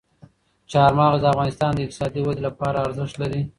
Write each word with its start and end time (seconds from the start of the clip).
چار 0.71 0.91
مغز 0.99 1.19
د 1.21 1.25
افغانستان 1.33 1.71
د 1.73 1.79
اقتصادي 1.85 2.21
ودې 2.23 2.41
لپاره 2.47 2.77
ارزښت 2.87 3.15
لري. 3.21 3.41